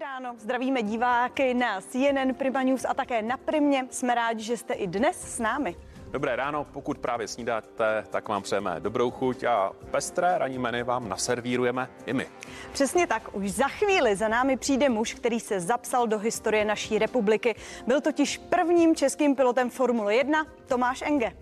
[0.00, 3.86] Ráno zdravíme diváky na CNN Prima News a také na Primě.
[3.90, 5.76] Jsme rádi, že jste i dnes s námi.
[6.10, 11.08] Dobré ráno, pokud právě snídáte, tak vám přejeme dobrou chuť a pestré ranní menu vám
[11.08, 12.26] naservírujeme i my.
[12.72, 16.98] Přesně tak, už za chvíli za námi přijde muž, který se zapsal do historie naší
[16.98, 17.54] republiky.
[17.86, 21.32] Byl totiž prvním českým pilotem Formule 1, Tomáš Enge.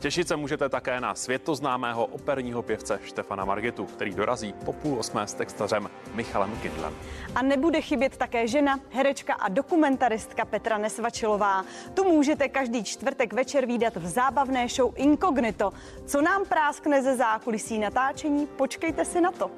[0.00, 5.26] Těšit se můžete také na světoznámého operního pěvce Štefana Margetu, který dorazí po půl osmé
[5.26, 6.94] s textařem Michalem Kindlem.
[7.34, 11.64] A nebude chybět také žena, herečka a dokumentaristka Petra Nesvačilová.
[11.94, 15.72] Tu můžete každý čtvrtek večer výdat v zábavné show Incognito.
[16.06, 19.50] Co nám práskne ze zákulisí natáčení, počkejte si na to.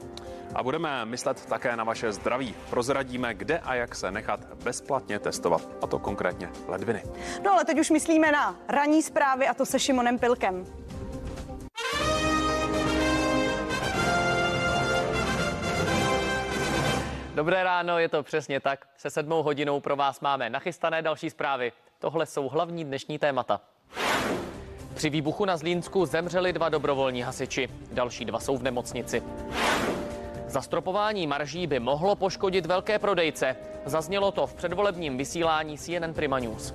[0.54, 2.54] A budeme myslet také na vaše zdraví.
[2.70, 7.02] Prozradíme, kde a jak se nechat bezplatně testovat, a to konkrétně ledviny.
[7.44, 10.66] No ale teď už myslíme na ranní zprávy a to se Šimonem Pilkem.
[17.34, 18.86] Dobré ráno, je to přesně tak.
[18.96, 21.72] Se sedmou hodinou pro vás máme nachystané další zprávy.
[21.98, 23.60] Tohle jsou hlavní dnešní témata.
[24.94, 29.22] Při výbuchu na Zlínsku zemřeli dva dobrovolní hasiči, další dva jsou v nemocnici.
[30.52, 33.56] Zastropování marží by mohlo poškodit velké prodejce.
[33.84, 36.74] Zaznělo to v předvolebním vysílání CNN Prima News.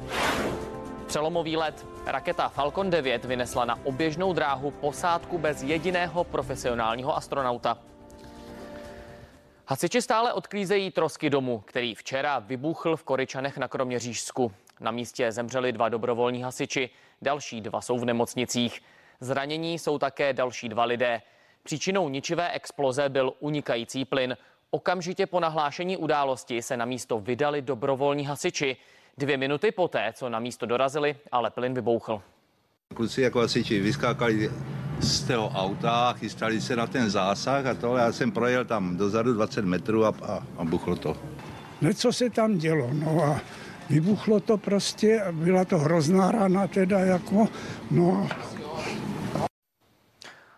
[1.08, 1.86] Přelomový let.
[2.06, 7.78] Raketa Falcon 9 vynesla na oběžnou dráhu posádku bez jediného profesionálního astronauta.
[9.68, 14.52] Hasiči stále odklízejí trosky domu, který včera vybuchl v Koryčanech na Kroměřížsku.
[14.80, 16.90] Na místě zemřeli dva dobrovolní hasiči,
[17.22, 18.82] další dva jsou v nemocnicích.
[19.20, 21.22] Zranění jsou také další dva lidé.
[21.68, 24.38] Příčinou ničivé exploze byl unikající plyn.
[24.72, 28.78] Okamžitě po nahlášení události se na místo vydali dobrovolní hasiči.
[29.18, 32.22] Dvě minuty poté, co na místo dorazili, ale plyn vybouchl.
[32.96, 34.50] Kluci jako hasiči vyskákali
[35.00, 39.34] z toho auta, chystali se na ten zásah a to já jsem projel tam dozadu
[39.34, 41.18] 20 metrů a, a, a buchlo to.
[41.82, 43.42] Něco se tam dělo, no a
[43.90, 47.48] vybuchlo to prostě, byla to hrozná rána teda jako,
[47.92, 48.30] no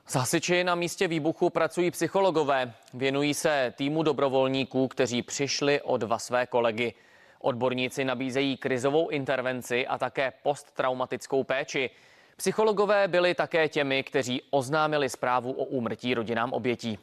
[0.09, 2.74] s hasiči na místě výbuchu pracují psychologové.
[2.94, 6.94] Věnují se týmu dobrovolníků, kteří přišli o dva své kolegy.
[7.40, 11.90] Odborníci nabízejí krizovou intervenci a také posttraumatickou péči.
[12.38, 16.97] Psychologové byli také těmi, kteří oznámili zprávu o úmrtí rodinám obětí.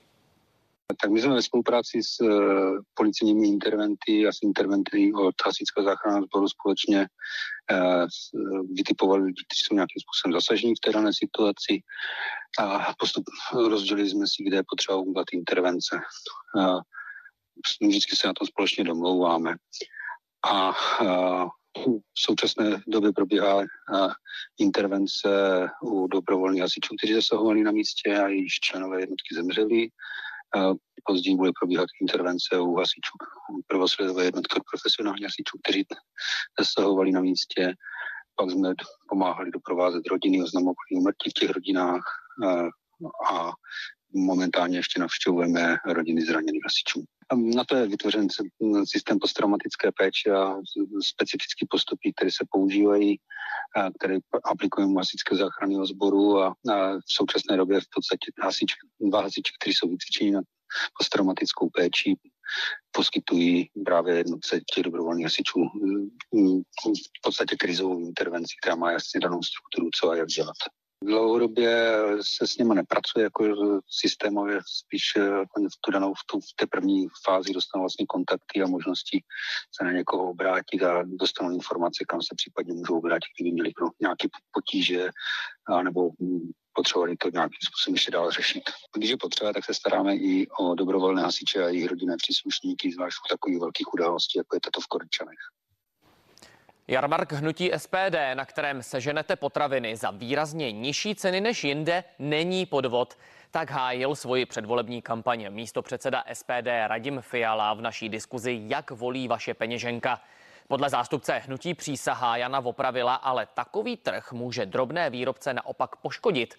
[1.01, 6.25] Tak my jsme ve spolupráci s uh, policijními interventy a s interventy od Hasičského záchranného
[6.25, 7.07] sboru společně
[7.73, 8.07] uh,
[8.75, 11.81] vytipovali lidi, kteří jsou nějakým způsobem zasažení v té dané situaci
[12.59, 13.25] a postup
[13.69, 16.01] rozdělili jsme si, kde je potřeba udělat intervence.
[17.83, 19.57] Vždycky se na tom společně domlouváme.
[20.45, 23.65] A v současné době probíhá
[24.59, 25.29] intervence
[25.83, 29.89] u dobrovolných hasičů, kteří zasahovali na místě a již členové jednotky zemřeli.
[31.05, 33.15] Později bude probíhat intervence u hasičů,
[33.67, 35.87] prvosledové jednotky profesionálních hasičů, kteří
[36.59, 37.75] zasahovali na místě.
[38.37, 38.75] Pak jsme
[39.09, 42.05] pomáhali doprovázet rodiny, oznamovali umrtí v těch rodinách
[43.33, 43.51] a
[44.15, 47.05] momentálně ještě navštěvujeme rodiny zraněných hasičů.
[47.34, 48.28] Na to je vytvořen
[48.84, 50.56] systém posttraumatické péče a
[51.06, 53.16] specifické postupy, které se používají,
[53.98, 56.54] které aplikujeme u hasičského záchranného sboru a,
[57.09, 60.41] v současné době v podstatě hasič, dva hasiči, kteří jsou vycvičeni na
[60.98, 62.14] posttraumatickou péči,
[62.92, 65.60] poskytují právě jednotce těch dobrovolných hasičů
[67.19, 70.56] v podstatě krizovou intervenci, která má jasně danou strukturu, co a jak dělat.
[71.05, 73.45] Dlouhodobě se s nimi nepracuje jako
[73.91, 78.62] systémově, spíš eh, v, tu danou, v, tu, v té první fázi dostanou vlastně kontakty
[78.62, 79.23] a možnosti
[79.77, 84.29] se na někoho obrátit a dostanou informace, kam se případně můžou obrátit, kdyby měli nějaké
[84.53, 85.11] potíže
[85.83, 86.11] nebo
[86.73, 88.62] potřebovali to nějakým způsobem ještě dál řešit.
[88.97, 93.17] Když je potřeba, tak se staráme i o dobrovolné hasiče a jejich rodinné příslušníky, zvlášť
[93.17, 95.43] v takových velkých událostí, jako je tato v Korčanech.
[96.89, 103.19] Jarmark hnutí SPD, na kterém seženete potraviny za výrazně nižší ceny než jinde, není podvod.
[103.51, 109.29] Tak hájil svoji předvolební kampaně místo předseda SPD Radim Fiala v naší diskuzi, jak volí
[109.29, 110.21] vaše peněženka.
[110.69, 116.55] Podle zástupce hnutí přísahá Jana Vopravila ale takový trh může drobné výrobce naopak poškodit.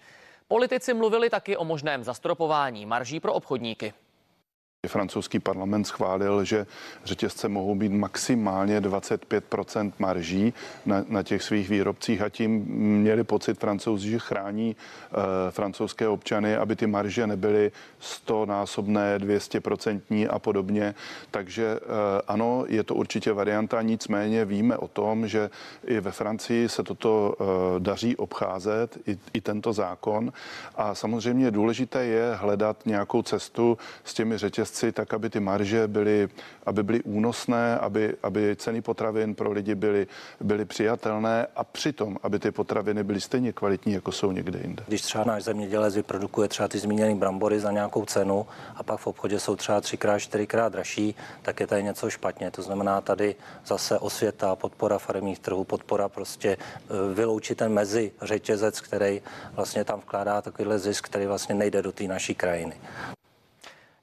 [0.48, 3.94] Politici mluvili taky o možném zastropování marží pro obchodníky.
[4.86, 6.66] Francouzský parlament schválil, že
[7.04, 10.54] řetězce mohou být maximálně 25% marží
[10.86, 12.50] na, na těch svých výrobcích a tím
[13.02, 20.28] měli pocit francouzi, že chrání e, francouzské občany, aby ty marže nebyly 100 násobné, 200%
[20.30, 20.94] a podobně.
[21.30, 21.78] Takže e,
[22.28, 25.50] ano, je to určitě varianta, nicméně víme o tom, že
[25.86, 27.44] i ve Francii se toto e,
[27.80, 30.32] daří obcházet, i, i tento zákon
[30.76, 35.88] a samozřejmě důležité je hledat nějakou cestu s těmi řetězci řetězci, tak aby ty marže
[35.88, 36.28] byly,
[36.66, 40.06] aby byly únosné, aby, aby ceny potravin pro lidi byly,
[40.40, 44.84] byly přijatelné a přitom, aby ty potraviny byly stejně kvalitní, jako jsou někde jinde.
[44.88, 49.06] Když třeba náš zemědělec vyprodukuje třeba ty zmíněné brambory za nějakou cenu a pak v
[49.06, 52.50] obchodě jsou třeba třikrát, čtyřikrát dražší, tak je tady něco špatně.
[52.50, 53.36] To znamená tady
[53.66, 56.56] zase osvěta, podpora farmních trhů, podpora prostě e,
[57.14, 59.22] vyloučit ten mezi řetězec, který
[59.52, 62.74] vlastně tam vkládá takovýhle zisk, který vlastně nejde do té naší krajiny.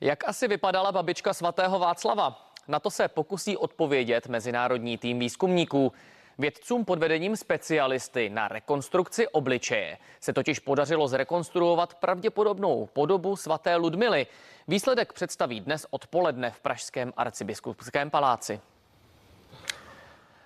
[0.06, 2.52] Jak asi vypadala babička svatého Václava?
[2.68, 5.94] Na to se pokusí odpovědět mezinárodní tým výzkumníků.
[6.38, 14.28] Vědcům pod vedením specialisty na rekonstrukci obličeje se totiž podařilo zrekonstruovat pravděpodobnou podobu svaté Ludmily.
[14.68, 18.62] Výsledek představí dnes odpoledne v Pražském arcibiskupském paláci.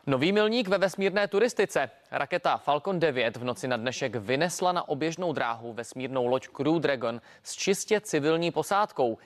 [0.07, 1.89] Nový milník ve vesmírné turistice.
[2.11, 7.21] Raketa Falcon 9 v noci na dnešek vynesla na oběžnou dráhu vesmírnou loď Crew Dragon
[7.43, 9.17] s čistě civilní posádkou.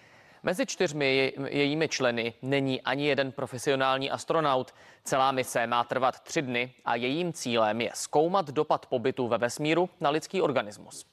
[0.46, 4.74] Mezi čtyřmi jejími členy není ani jeden profesionální astronaut.
[5.04, 9.90] Celá mise má trvat tři dny a jejím cílem je zkoumat dopad pobytu ve vesmíru
[10.00, 11.06] na lidský organismus.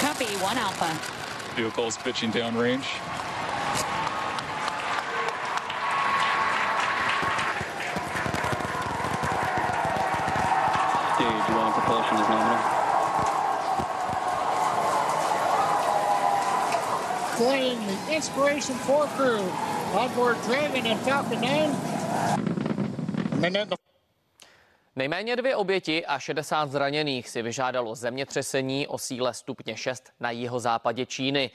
[0.00, 0.86] Copy, one alpha.
[1.56, 2.86] Vehicle is pitching downrange.
[11.64, 12.58] One propulsion is nominal.
[17.36, 19.40] Flying the Inspiration 4 crew
[19.96, 21.40] onboard Dragon and Falcon
[23.40, 23.78] 9.
[24.96, 31.06] Nejméně dvě oběti a 60 zraněných si vyžádalo zemětřesení o síle stupně 6 na jihozápadě
[31.06, 31.50] Číny.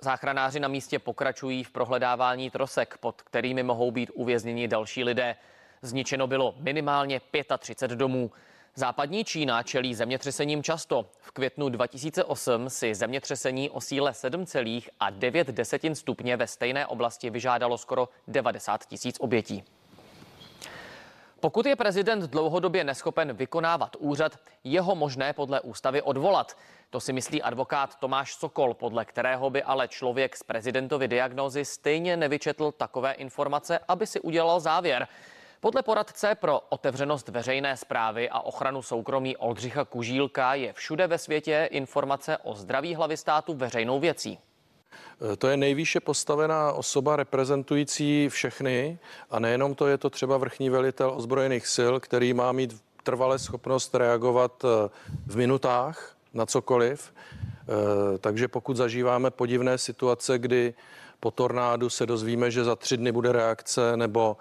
[0.00, 5.36] Záchranáři na místě pokračují v prohledávání trosek, pod kterými mohou být uvězněni další lidé.
[5.82, 7.20] Zničeno bylo minimálně
[7.58, 8.30] 35 domů.
[8.78, 11.06] Západní Čína čelí zemětřesením často.
[11.20, 18.08] V květnu 2008 si zemětřesení o síle 7,9 desetin stupně ve stejné oblasti vyžádalo skoro
[18.28, 19.64] 90 tisíc obětí.
[21.40, 26.56] Pokud je prezident dlouhodobě neschopen vykonávat úřad, je ho možné podle ústavy odvolat.
[26.90, 32.16] To si myslí advokát Tomáš Sokol, podle kterého by ale člověk z prezidentovy diagnózy stejně
[32.16, 35.08] nevyčetl takové informace, aby si udělal závěr.
[35.66, 41.68] Podle poradce pro otevřenost veřejné zprávy a ochranu soukromí Oldřicha Kužílka je všude ve světě
[41.72, 44.38] informace o zdraví hlavy státu veřejnou věcí.
[45.32, 48.98] Eh, to je nejvýše postavená osoba reprezentující všechny
[49.30, 53.94] a nejenom to je to třeba vrchní velitel ozbrojených sil, který má mít trvalé schopnost
[53.94, 54.90] reagovat eh,
[55.26, 57.14] v minutách na cokoliv.
[57.14, 60.74] Eh, takže pokud zažíváme podivné situace, kdy
[61.20, 64.36] po tornádu se dozvíme, že za tři dny bude reakce, nebo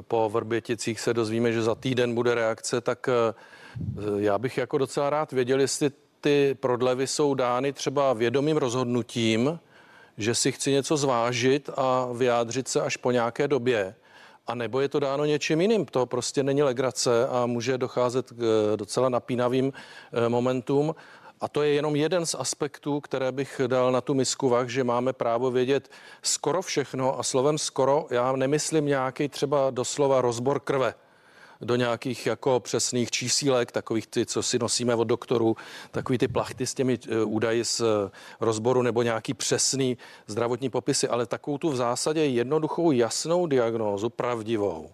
[0.00, 3.08] po Vrběticích se dozvíme, že za týden bude reakce, tak
[4.16, 5.90] já bych jako docela rád věděl, jestli
[6.20, 9.58] ty prodlevy jsou dány třeba vědomým rozhodnutím,
[10.18, 13.94] že si chci něco zvážit a vyjádřit se až po nějaké době.
[14.46, 15.86] A nebo je to dáno něčím jiným.
[15.86, 20.94] To prostě není legrace a může docházet k eh, docela napínavým eh, momentům.
[21.40, 24.84] A to je jenom jeden z aspektů, které bych dal na tu misku vah, že
[24.84, 25.90] máme právo vědět
[26.22, 30.94] skoro všechno a slovem skoro já nemyslím nějaký třeba doslova rozbor krve
[31.60, 35.56] do nějakých jako přesných čísílek, takových ty, co si nosíme od doktorů,
[35.90, 41.08] takový ty plachty s těmi eh, údaji z eh, rozboru nebo nějaký přesný zdravotní popisy,
[41.08, 44.90] ale takovou tu v zásadě jednoduchou, jasnou diagnózu, pravdivou,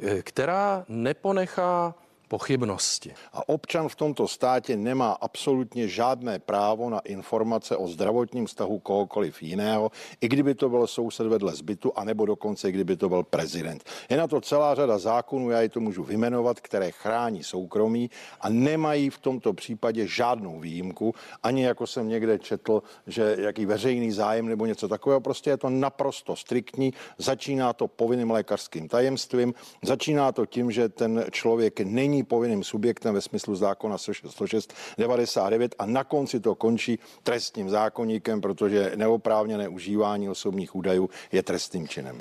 [0.00, 1.94] eh, která neponechá
[2.32, 3.12] pochybnosti.
[3.32, 9.42] A občan v tomto státě nemá absolutně žádné právo na informace o zdravotním stavu kohokoliv
[9.42, 13.84] jiného, i kdyby to byl soused vedle zbytu, anebo dokonce i kdyby to byl prezident.
[14.08, 18.10] Je na to celá řada zákonů, já je to můžu vymenovat, které chrání soukromí
[18.40, 24.12] a nemají v tomto případě žádnou výjimku, ani jako jsem někde četl, že jaký veřejný
[24.12, 30.32] zájem nebo něco takového, prostě je to naprosto striktní, začíná to povinným lékařským tajemstvím, začíná
[30.32, 36.04] to tím, že ten člověk není povinným subjektem ve smyslu zákona 106 99 a na
[36.04, 42.18] konci to končí trestním zákonníkem, protože neoprávněné užívání osobních údajů je trestným činem.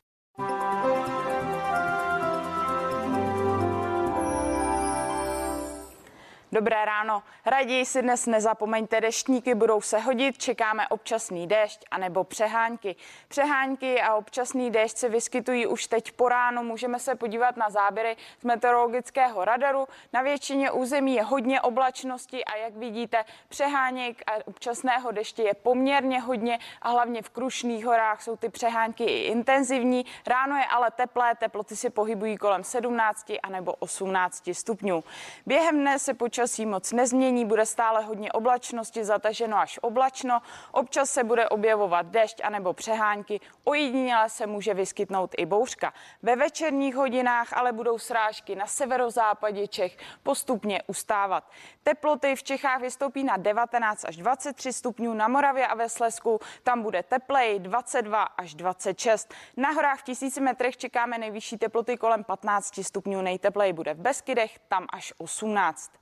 [6.53, 7.23] Dobré ráno.
[7.45, 12.95] Raději si dnes nezapomeňte, deštníky budou se hodit, čekáme občasný déšť anebo přehánky.
[13.27, 16.63] Přehánky a občasný déšť se vyskytují už teď po ránu.
[16.63, 19.87] Můžeme se podívat na záběry z meteorologického radaru.
[20.13, 26.19] Na většině území je hodně oblačnosti a jak vidíte, přeháněk a občasného deště je poměrně
[26.19, 30.05] hodně a hlavně v Krušných horách jsou ty přehánky i intenzivní.
[30.27, 35.03] Ráno je ale teplé, teploty se pohybují kolem 17 anebo 18 stupňů.
[35.45, 40.41] Během dne se počas počasí moc nezmění, bude stále hodně oblačnosti, zataženo až oblačno.
[40.71, 45.93] Občas se bude objevovat dešť anebo přehánky, ojediněle se může vyskytnout i bouřka.
[46.23, 51.51] Ve večerních hodinách ale budou srážky na severozápadě Čech postupně ustávat.
[51.83, 56.81] Teploty v Čechách vystoupí na 19 až 23 stupňů, na Moravě a ve Slesku tam
[56.81, 59.33] bude tepleji 22 až 26.
[59.57, 64.59] Na horách v tisíci metrech čekáme nejvyšší teploty kolem 15 stupňů, nejtepleji bude v Beskydech,
[64.67, 66.01] tam až 18.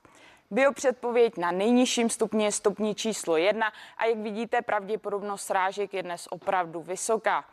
[0.52, 6.26] Biopředpověď na nejnižším stupni je stupní číslo 1 a jak vidíte, pravděpodobnost srážek je dnes
[6.30, 7.44] opravdu vysoká.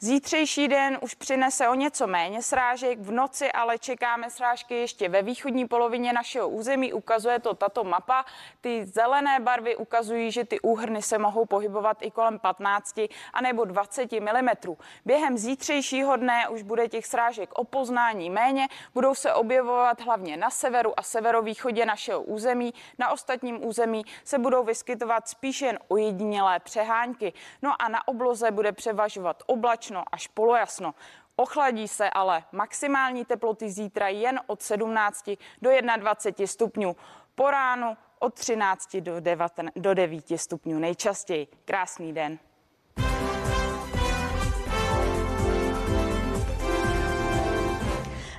[0.00, 5.22] Zítřejší den už přinese o něco méně srážek, v noci ale čekáme srážky ještě ve
[5.22, 6.92] východní polovině našeho území.
[6.92, 8.24] Ukazuje to tato mapa.
[8.60, 12.98] Ty zelené barvy ukazují, že ty úhrny se mohou pohybovat i kolem 15
[13.32, 14.76] a nebo 20 mm.
[15.04, 20.50] Během zítřejšího dne už bude těch srážek o poznání méně, budou se objevovat hlavně na
[20.50, 22.74] severu a severovýchodě našeho území.
[22.98, 27.32] Na ostatním území se budou vyskytovat spíš jen ojedinělé přehánky.
[27.62, 30.94] No a na obloze bude převažovat oblač oblačno až polojasno.
[31.36, 35.30] Ochladí se ale maximální teploty zítra jen od 17
[35.62, 36.96] do 21 stupňů.
[37.34, 41.46] Po ránu od 13 do 9, do 9 stupňů nejčastěji.
[41.64, 42.38] Krásný den.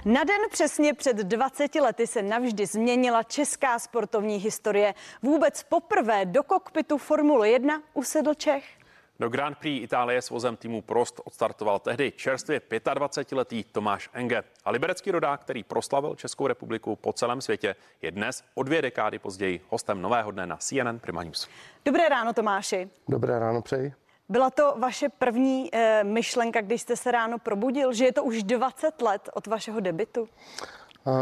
[0.06, 4.94] Na den přesně před 20 lety se navždy změnila česká sportovní historie.
[5.22, 8.79] Vůbec poprvé do kokpitu Formule 1 usedl Čech.
[9.20, 14.44] Do Grand Prix Itálie s vozem týmu Prost odstartoval tehdy čerstvě 25-letý Tomáš Enge.
[14.66, 19.20] A liberecký rodák, který proslavil Českou republiku po celém světě, je dnes o dvě dekády
[19.20, 21.50] později hostem nového dne na CNN Prima News.
[21.86, 22.90] Dobré ráno, Tomáši.
[23.08, 23.94] Dobré ráno, přeji.
[24.30, 28.44] Byla to vaše první e, myšlenka, když jste se ráno probudil, že je to už
[28.44, 30.30] 20 let od vašeho debitu?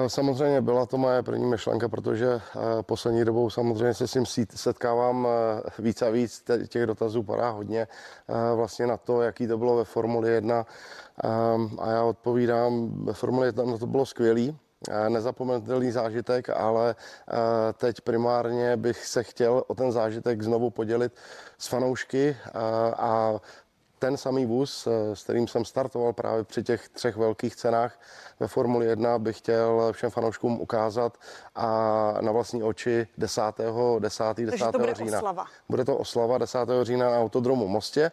[0.07, 2.41] Samozřejmě byla to moje první myšlenka, protože
[2.81, 5.27] poslední dobou samozřejmě se s tím setkávám
[5.79, 6.43] víc a víc.
[6.67, 7.87] Těch dotazů padá hodně
[8.55, 10.65] vlastně na to, jaký to bylo ve Formuli 1.
[11.79, 14.57] A já odpovídám, ve Formuli 1 no to bylo skvělý,
[15.09, 16.95] nezapomenutelný zážitek, ale
[17.73, 21.13] teď primárně bych se chtěl o ten zážitek znovu podělit
[21.57, 22.37] s fanoušky
[22.97, 23.33] a
[23.99, 27.99] ten samý vůz, s kterým jsem startoval právě při těch třech velkých cenách,
[28.39, 31.17] ve Formuli 1 bych chtěl všem fanouškům ukázat
[31.55, 31.67] a
[32.21, 33.41] na vlastní oči 10.
[33.99, 34.23] 10.
[34.37, 34.71] 10.
[34.71, 35.17] to bude října.
[35.17, 35.45] Oslava.
[35.69, 36.59] Bude to oslava 10.
[36.83, 38.11] října na autodromu Mostě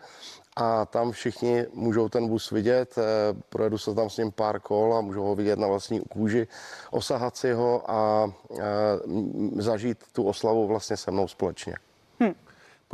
[0.56, 3.02] a tam všichni můžou ten vůz vidět, eh,
[3.48, 6.48] projedu se tam s ním pár kol a můžou ho vidět na vlastní kůži,
[6.90, 8.62] osahat si ho a eh,
[9.56, 11.74] zažít tu oslavu vlastně se mnou společně.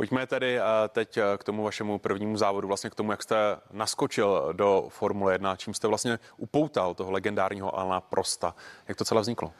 [0.01, 3.35] Pojďme tedy eh, teď eh, k tomu vašemu prvnímu závodu, vlastně k tomu, jak jste
[3.71, 8.55] naskočil do Formule 1, čím jste vlastně upoutal toho legendárního Alana Prosta.
[8.87, 9.53] Jak to celé vzniklo?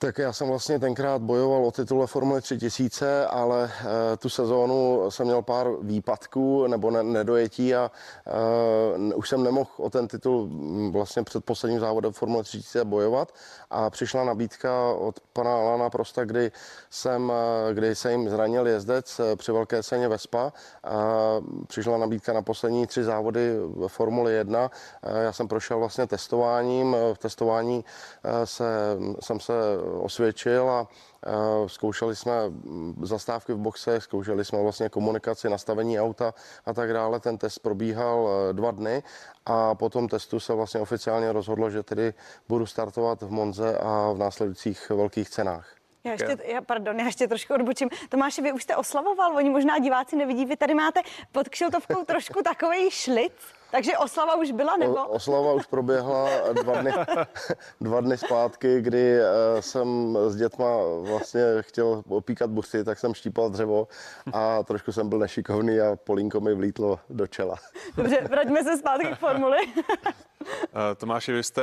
[0.00, 3.64] Tak já jsem vlastně tenkrát bojoval o titule Formule 3000, ale
[4.12, 7.90] e, tu sezónu jsem měl pár výpadků nebo ne, nedojetí a
[9.10, 13.32] e, už jsem nemohl o ten titul mm, vlastně před posledním závodem Formule 3000 bojovat
[13.70, 16.52] a přišla nabídka od pana Alana Prosta, kdy
[16.90, 17.32] jsem,
[17.70, 20.52] e, kdy se jim zranil jezdec při velké ceně Vespa.
[20.84, 21.36] A
[21.66, 24.70] přišla nabídka na poslední tři závody v Formule 1.
[25.24, 26.96] Já jsem prošel vlastně testováním.
[27.12, 27.84] V testování
[28.44, 28.64] se,
[29.20, 29.52] jsem se
[30.00, 30.88] osvědčil a
[31.66, 32.32] zkoušeli jsme
[33.02, 36.34] zastávky v boxe, zkoušeli jsme vlastně komunikaci, nastavení auta
[36.66, 37.20] a tak dále.
[37.20, 39.02] Ten test probíhal e, dva dny
[39.46, 42.14] a po tom testu se vlastně oficiálně rozhodlo, že tedy
[42.48, 45.74] budu startovat v Monze a v následujících velkých cenách.
[46.04, 47.88] Já ještě, já, pardon, já ještě trošku odbočím.
[48.08, 51.00] Tomáši, vy už jste oslavoval, oni možná diváci nevidí, vy tady máte
[51.32, 53.32] pod kšiltovkou trošku takový šlic.
[53.70, 54.94] Takže oslava už byla, nebo?
[54.94, 56.92] O, oslava už proběhla dva dny,
[57.80, 60.66] dva dny zpátky, kdy uh, jsem s dětma
[61.00, 63.88] vlastně chtěl opíkat bursy, tak jsem štípal dřevo
[64.32, 67.56] a trošku jsem byl nešikovný a polínko mi vlítlo do čela.
[67.96, 69.58] Dobře, vraťme se zpátky k formuli.
[70.62, 71.62] Eh, Tomáši, vy jste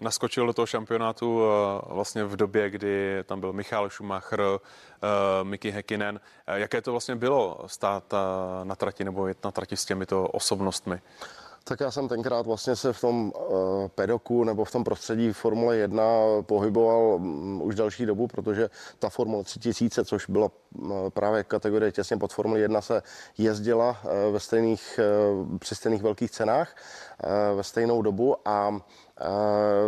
[0.00, 4.40] naskočil do toho šampionátu eh, vlastně v době, kdy tam byl Michal Schumacher,
[5.42, 6.20] Mickey Häkkinen.
[6.46, 8.14] Jaké to vlastně bylo stát
[8.64, 11.00] na trati nebo jet na trati s těmito osobnostmi?
[11.68, 13.32] Tak já jsem tenkrát vlastně se v tom
[13.94, 16.02] pedoku nebo v tom prostředí Formule 1
[16.42, 20.50] pohyboval um, už další dobu, protože ta Formule 3000, což byla
[21.08, 23.02] právě kategorie těsně pod Formule 1, se
[23.38, 25.00] jezdila uh, ve stejných,
[25.42, 26.76] uh, při stejných velkých cenách
[27.24, 28.80] uh, ve stejnou dobu a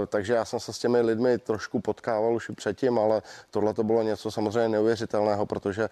[0.06, 3.84] takže já jsem se s těmi lidmi trošku potkával už i předtím, ale tohle to
[3.84, 5.88] bylo něco samozřejmě neuvěřitelného, protože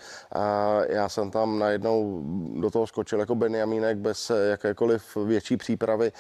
[0.89, 2.23] já jsem tam najednou
[2.61, 6.13] do toho skočil jako Benjamínek bez jakékoliv větší přípravy,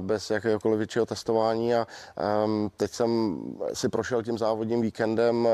[0.00, 1.86] bez jakéhokoliv většího testování a
[2.76, 3.38] teď jsem
[3.72, 5.48] si prošel tím závodním víkendem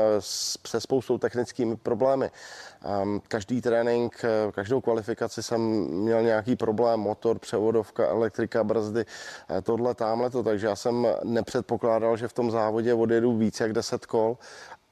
[0.63, 2.31] se spoustou technickými problémy.
[2.85, 9.05] Ehm, každý trénink, každou kvalifikaci jsem měl nějaký problém, motor, převodovka, elektrika, brzdy,
[9.63, 13.73] tohle, tamhle to, takže já jsem jsem nepředpokládal, že v tom závodě odjedu víc jak
[13.73, 14.37] 10 kol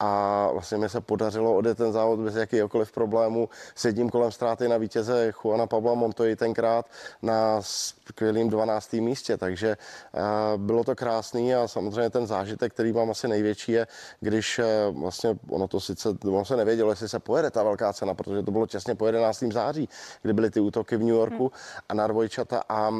[0.00, 4.68] a vlastně mi se podařilo odjet ten závod bez jakýkoliv problému s jedním kolem ztráty
[4.68, 6.86] na vítěze Juana Pabla Montoy tenkrát
[7.22, 8.92] na skvělým 12.
[8.92, 13.86] místě, takže uh, bylo to krásný a samozřejmě ten zážitek, který mám asi největší je,
[14.20, 18.14] když uh, vlastně ono to sice, ono se nevědělo, jestli se pojede ta velká cena,
[18.14, 19.44] protože to bylo těsně po 11.
[19.52, 19.88] září,
[20.22, 21.52] kdy byly ty útoky v New Yorku
[21.88, 22.98] a na dvojčata a uh,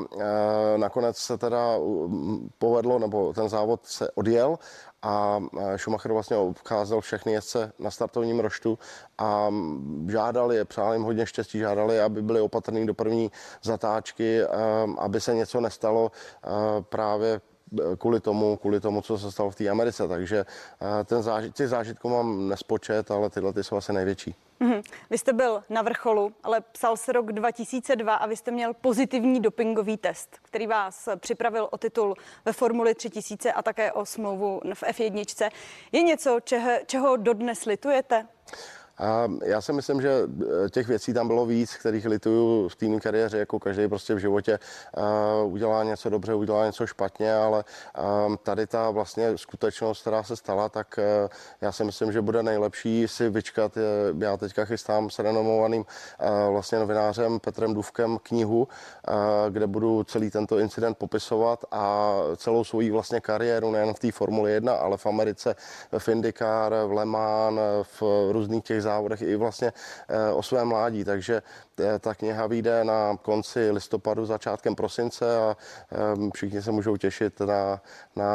[0.76, 1.78] nakonec se teda
[2.58, 4.58] povedlo, nebo ten závod se odjel
[5.02, 5.40] a
[5.76, 8.78] Schumacher vlastně obcházel všechny jezdce na startovním roštu
[9.18, 9.48] a
[10.08, 13.30] žádali je, přál jim hodně štěstí, žádali, aby byli opatrní do první
[13.62, 14.40] zatáčky,
[14.98, 16.12] aby se něco nestalo
[16.80, 17.40] právě
[17.98, 20.08] kvůli tomu, kvůli tomu, co se stalo v té Americe.
[20.08, 20.44] Takže
[21.04, 24.34] ten zážit, těch zážitků mám nespočet, ale tyhle ty jsou asi největší.
[24.60, 24.82] Mm-hmm.
[25.10, 29.40] Vy jste byl na vrcholu, ale psal se rok 2002 a vy jste měl pozitivní
[29.40, 32.14] dopingový test, který vás připravil o titul
[32.44, 35.50] ve Formuli 3000 a také o smlouvu v F1.
[35.92, 38.26] Je něco, čeho, čeho dodnes litujete?
[39.00, 40.10] A já si myslím, že
[40.64, 44.18] eh, těch věcí tam bylo víc, kterých lituju v té kariéře, jako každý prostě v
[44.18, 44.58] životě
[45.42, 47.64] uh, udělá něco dobře, udělá něco špatně, ale
[48.26, 51.28] um, tady ta vlastně skutečnost, která se stala, tak uh,
[51.60, 53.78] já si myslím, že bude nejlepší si vyčkat.
[54.18, 58.68] Já teďka chystám s renomovaným uh, vlastně novinářem Petrem Duvkem knihu,
[59.50, 64.52] kde budu celý tento incident popisovat a celou svoji vlastně kariéru, nejen v té Formuli
[64.52, 65.56] 1, ale v Americe,
[65.98, 67.60] v IndyCar, v Le Mans,
[68.00, 69.72] v různých těch závodech i vlastně
[70.08, 71.04] eh, o svém mládí.
[71.04, 71.42] Takže
[71.80, 77.40] eh, ta kniha vyjde na konci listopadu, začátkem prosince a eh, všichni se můžou těšit
[77.40, 77.80] na,
[78.16, 78.30] na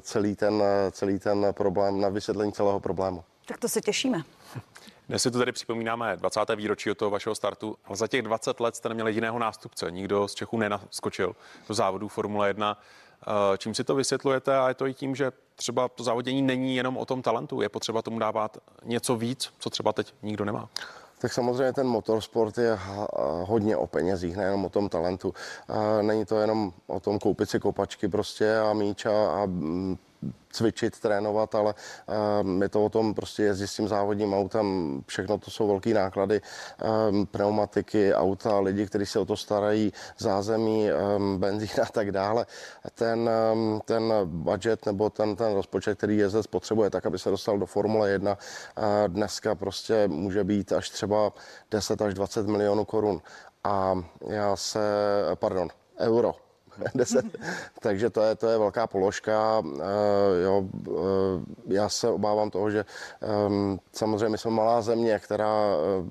[0.00, 3.24] celý, ten, celý ten problém, na vysvětlení celého problému.
[3.46, 4.22] Tak to se těšíme.
[5.08, 6.40] Dnes si tu tady připomínáme 20.
[6.56, 9.90] výročí od toho vašeho startu, ale za těch 20 let jste neměli jediného nástupce.
[9.90, 11.36] Nikdo z Čechů nenaskočil
[11.68, 12.78] do závodu Formule 1.
[13.58, 16.96] Čím si to vysvětlujete a je to i tím, že třeba to závodění není jenom
[16.96, 20.68] o tom talentu, je potřeba tomu dávat něco víc, co třeba teď nikdo nemá.
[21.18, 22.78] Tak samozřejmě ten motorsport je
[23.42, 25.34] hodně o penězích, nejenom o tom talentu.
[26.02, 29.46] Není to jenom o tom koupit si kopačky prostě a míč a, a
[30.52, 31.74] cvičit, trénovat, ale
[32.60, 36.40] je to o tom prostě jezdit s tím závodním autem, všechno to jsou velké náklady,
[37.30, 40.88] pneumatiky, auta, lidi, kteří se o to starají, zázemí,
[41.36, 42.46] benzín a tak dále.
[42.94, 43.30] Ten,
[43.84, 48.10] ten budget nebo ten, ten rozpočet, který jezdec potřebuje, tak, aby se dostal do Formule
[48.10, 48.38] 1,
[49.06, 51.32] dneska prostě může být až třeba
[51.70, 53.20] 10 až 20 milionů korun.
[53.64, 53.94] A
[54.28, 54.80] já se,
[55.34, 56.34] pardon, euro,
[56.94, 57.24] 10.
[57.80, 59.58] Takže to je, to je velká položka.
[59.58, 59.82] Uh,
[60.44, 61.02] jo, uh,
[61.66, 62.84] já se obávám toho, že
[63.46, 66.06] um, samozřejmě jsme malá země, která uh,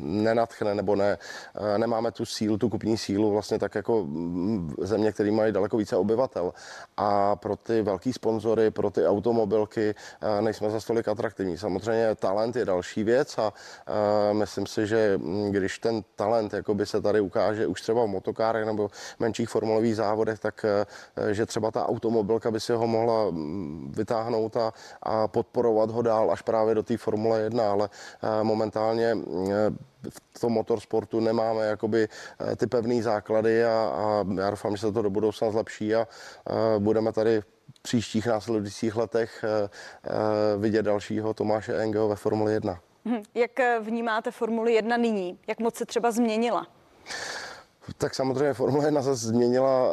[0.00, 1.18] nenatchne nebo ne,
[1.60, 5.76] uh, nemáme tu sílu, tu kupní sílu vlastně tak jako mm, země, které mají daleko
[5.76, 6.52] více obyvatel.
[6.96, 9.94] A pro ty velký sponzory, pro ty automobilky
[10.40, 11.58] nejsme za stolik atraktivní.
[11.58, 13.52] Samozřejmě talent je další věc a
[14.32, 18.66] myslím si, že mm, když ten talent jakoby se tady ukáže už třeba v motokárech
[18.66, 23.30] nebo menších formulových takových závodech, tak eh, že třeba ta automobilka by si ho mohla
[23.30, 24.72] mm, vytáhnout a,
[25.02, 27.88] a podporovat ho dál až právě do té Formule 1, ale
[28.22, 29.70] eh, momentálně eh,
[30.36, 32.08] v tom motorsportu nemáme jakoby
[32.56, 36.06] ty pevné základy a, a já doufám, že se to do budoucna zlepší a, a
[36.78, 39.44] budeme tady v příštích následujících letech
[40.58, 42.80] vidět dalšího Tomáše Engeho ve Formuli 1.
[43.04, 43.50] Hm, jak
[43.80, 45.38] vnímáte Formuli 1 nyní?
[45.46, 46.66] Jak moc se třeba změnila?
[47.98, 49.88] Tak samozřejmě Formule 1 se změnila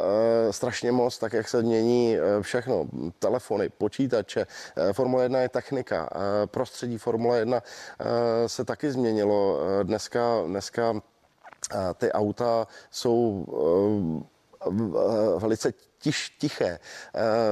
[0.48, 2.86] e, strašně moc, tak jak se mění e, všechno.
[3.18, 4.46] Telefony, počítače.
[4.76, 6.08] E, Formule 1 je technika.
[6.12, 9.60] E, prostředí Formule 1 e, se taky změnilo.
[9.80, 13.46] E, dneska, dneska e, ty auta jsou
[14.66, 16.78] e, velice tiš, tiché.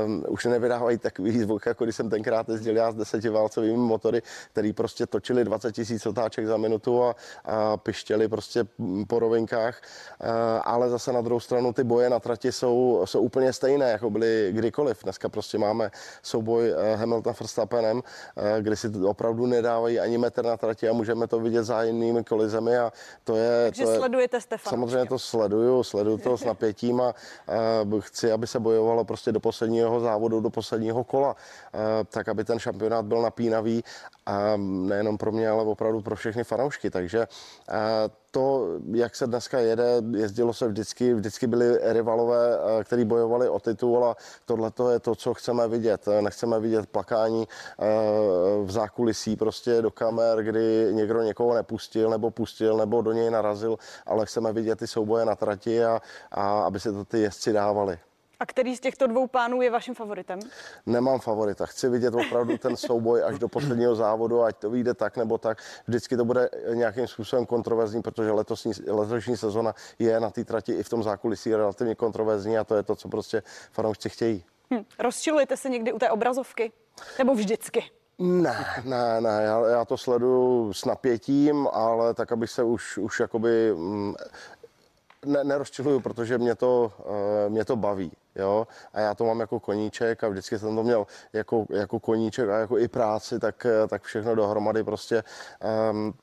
[0.04, 4.72] Um, už nevydávají takový zvuk, jako když jsem tenkrát jezdil já s desetiválcovými motory, který
[4.72, 8.64] prostě točili 20 tisíc otáček za minutu a, a pištěli prostě
[9.06, 9.80] po rovinkách.
[10.20, 10.28] Uh,
[10.64, 14.48] ale zase na druhou stranu ty boje na trati jsou, jsou úplně stejné, jako byly
[14.52, 15.02] kdykoliv.
[15.02, 15.90] Dneska prostě máme
[16.22, 18.02] souboj uh, Hamilton Verstappenem, uh,
[18.60, 22.92] kde si opravdu nedávají ani metr na trati a můžeme to vidět zájemnými kolizemi a
[23.24, 23.64] to je...
[23.64, 24.70] Takže to je, sledujete Stefana.
[24.70, 27.14] Samozřejmě to sleduju, sleduju to s napětím a
[27.92, 31.80] uh, chci, aby se bojovalo prostě do posledního závodu, do posledního kola, uh,
[32.12, 33.84] tak aby ten šampionát byl napínavý
[34.26, 36.90] a nejenom pro mě, ale opravdu pro všechny fanoušky.
[36.90, 43.48] Takže uh, to, jak se dneska jede, jezdilo se vždycky, vždycky byli rivalové, kteří bojovali
[43.48, 46.08] o titul a tohle je to, co chceme vidět.
[46.20, 47.48] Nechceme vidět plakání
[48.64, 53.78] v zákulisí prostě do kamer, kdy někdo někoho nepustil nebo pustil nebo do něj narazil,
[54.06, 57.98] ale chceme vidět ty souboje na trati a, a aby se to ty jezdci dávali.
[58.40, 60.40] A který z těchto dvou pánů je vaším favoritem?
[60.86, 61.66] Nemám favorita.
[61.66, 65.58] Chci vidět opravdu ten souboj až do posledního závodu, ať to vyjde tak nebo tak.
[65.86, 70.82] Vždycky to bude nějakým způsobem kontroverzní, protože letosní, letošní sezona je na té trati i
[70.82, 74.44] v tom zákulisí relativně kontroverzní a to je to, co prostě fanoušci chtějí.
[74.74, 74.84] Hm.
[74.98, 76.72] Rozčilujete se někdy u té obrazovky?
[77.18, 77.90] Nebo vždycky?
[78.18, 83.20] Ne, ne, ne, já, já to sleduju s napětím, ale tak, abych se už, už
[83.20, 84.14] jakoby mm,
[85.26, 88.12] ne, nerozčiluju, protože mě to, uh, mě to baví.
[88.34, 88.66] Jo?
[88.92, 92.58] A já to mám jako koníček a vždycky jsem to měl jako, jako koníček a
[92.58, 95.24] jako i práci, tak, tak všechno dohromady prostě
[95.90, 96.14] um,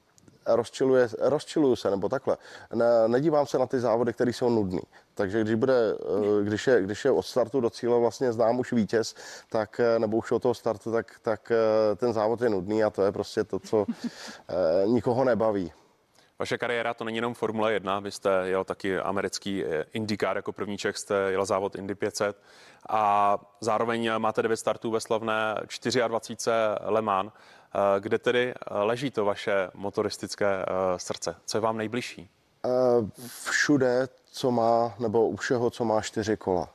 [0.45, 2.37] rozčiluje, rozčiluju se, nebo takhle.
[2.73, 4.81] Ne, nedívám se na ty závody, které jsou nudné.
[5.13, 8.73] Takže když, bude, eh, když, je, když je od startu do cíle vlastně znám už
[8.73, 9.15] vítěz,
[9.49, 11.51] tak, eh, nebo už od toho startu, tak, tak
[11.95, 13.85] ten závod je nudný a to je prostě to, co
[14.85, 15.71] nikoho nebaví.
[16.43, 20.51] Vaše kariéra to není jenom Formule 1, vy jste jel taky americký eh, IndyCar, jako
[20.51, 22.41] první Čech jste jel závod Indy 500
[22.89, 25.55] a zároveň máte devět startů ve slavné
[26.07, 26.49] 24
[26.81, 27.31] Le Mans.
[27.31, 30.65] Eh, kde tedy eh, leží to vaše motoristické
[30.97, 31.35] srdce?
[31.45, 32.29] Co je vám nejbližší?
[33.49, 36.69] Všude, co má, nebo u všeho, co má čtyři kola.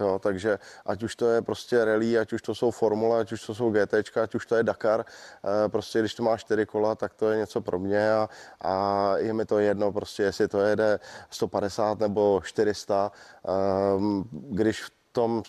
[0.00, 3.46] Jo, takže ať už to je prostě rally, ať už to jsou formule, ať už
[3.46, 6.94] to jsou GT, ať už to je Dakar, eh, prostě když to má čtyři kola,
[6.94, 8.28] tak to je něco pro mě a,
[8.60, 13.12] a je mi to jedno, prostě jestli to jede 150 nebo 400,
[13.44, 15.42] ehm, když v tom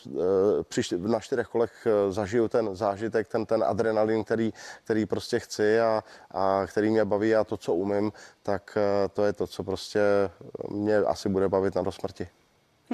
[0.78, 4.54] eh, na čtyřech kolech eh, zažiju ten zážitek, ten, ten adrenalin, který,
[4.84, 8.12] který prostě chci a, a který mě baví a to, co umím,
[8.44, 8.78] tak
[9.14, 10.02] to je to, co prostě
[10.70, 12.28] mě asi bude bavit na do smrti.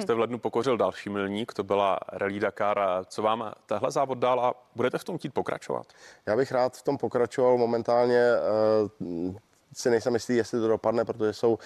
[0.00, 2.80] Jste v lednu pokořil další milník, to byla Rally Dakar.
[3.06, 5.86] Co vám tehle závod dal a budete v tom chtít pokračovat?
[6.26, 8.22] Já bych rád v tom pokračoval momentálně.
[9.72, 11.58] Eh, si nejsem jistý, jestli to dopadne, protože jsou uh,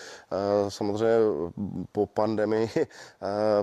[0.69, 1.16] samozřejmě
[1.92, 2.81] po pandemii uh,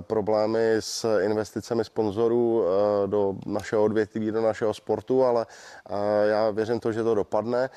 [0.00, 2.66] problémy s investicemi sponzorů uh,
[3.06, 5.46] do našeho odvětví, do našeho sportu, ale
[6.24, 7.70] já věřím to, že to dopadne.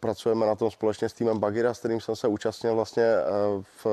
[0.00, 3.04] Pracujeme na tom společně s týmem Bagira, s kterým jsem se účastnil vlastně
[3.84, 3.86] v,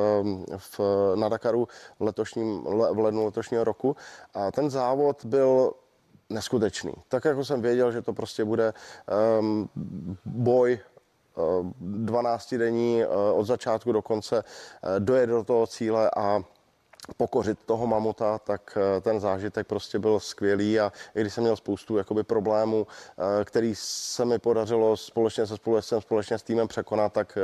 [0.58, 0.80] v,
[1.15, 1.68] na Dakaru
[2.00, 3.96] v, letošním, v lednu letošního roku.
[4.34, 5.74] A ten závod byl
[6.30, 6.94] neskutečný.
[7.08, 8.74] Tak jako jsem věděl, že to prostě bude
[9.39, 9.70] um,
[10.26, 10.80] boj
[11.80, 16.39] 12 denní eh, od začátku do konce eh, dojet do toho cíle a
[17.17, 21.56] pokořit toho mamuta, tak eh, ten zážitek prostě byl skvělý a i když jsem měl
[21.56, 22.88] spoustu jakoby problémů,
[23.43, 27.38] který se mi podařilo společně se společným, společně s týmem překonat, tak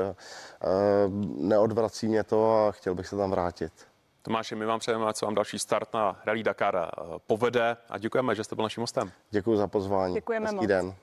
[1.38, 3.73] neodvrací mě to a chtěl bych se tam vrátit.
[4.21, 6.89] Tomáši, my vám přejeme, co vám další start na Rally Dakar
[7.27, 9.12] povede a děkujeme, že jste byl naším hostem.
[9.29, 10.13] Děkuji za pozvání.
[10.13, 10.67] Děkujeme Hezký moc.
[10.67, 10.95] den.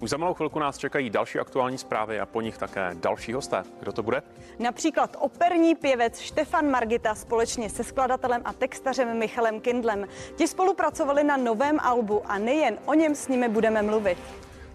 [0.00, 3.64] Už za malou chvilku nás čekají další aktuální zprávy a po nich také další hosté.
[3.80, 4.22] Kdo to bude?
[4.58, 10.06] Například operní pěvec Štefan Margita společně se skladatelem a textařem Michalem Kindlem.
[10.36, 14.18] Ti spolupracovali na novém albu a nejen o něm s nimi budeme mluvit.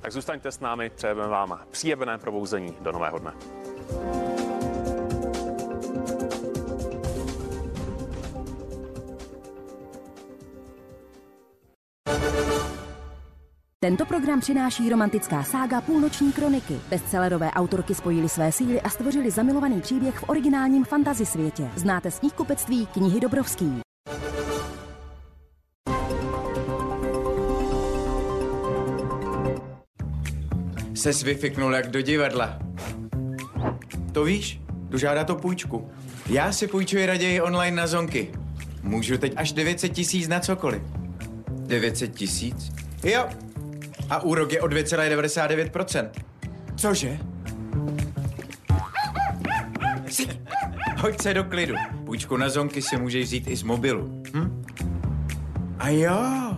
[0.01, 3.33] Tak zůstaňte s námi, přejeme vám příjemné probouzení do nového dne.
[13.83, 16.79] Tento program přináší romantická sága Půlnoční kroniky.
[16.89, 21.69] Bestsellerové autorky spojili své síly a stvořili zamilovaný příběh v originálním fantasy světě.
[21.75, 23.81] Znáte z knihkupectví knihy Dobrovský.
[30.93, 32.59] Se vyfiknul jak do divadla.
[34.11, 34.61] To víš?
[34.89, 35.91] Jdu žádat o půjčku.
[36.29, 38.31] Já si půjčuji raději online na zonky.
[38.83, 40.81] Můžu teď až 900 tisíc na cokoliv.
[41.49, 42.71] 900 tisíc?
[43.03, 43.29] Jo,
[44.09, 46.09] a úrok je o 2,99%.
[46.75, 47.17] Cože?
[50.97, 51.75] Hoď se do klidu.
[52.05, 54.23] Půjčku na zonky si můžeš vzít i z mobilu.
[54.33, 54.63] Hm?
[55.79, 56.57] A jo.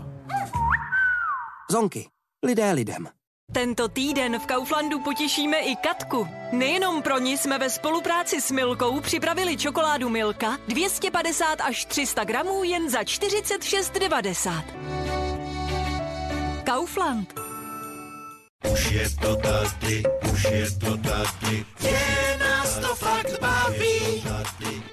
[1.72, 2.08] Zonky.
[2.46, 3.08] Lidé lidem.
[3.52, 6.28] Tento týden v Kauflandu potěšíme i Katku.
[6.52, 12.64] Nejenom pro ní jsme ve spolupráci s Milkou připravili čokoládu Milka 250 až 300 gramů
[12.64, 14.64] jen za 46,90.
[16.76, 17.34] Kaufland.
[18.72, 21.66] Už je to tady, už je to tady.
[21.82, 24.24] Je nás to fakt baví.